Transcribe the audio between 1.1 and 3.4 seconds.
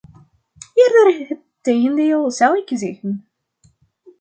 het tegendeel, zou ik zeggen.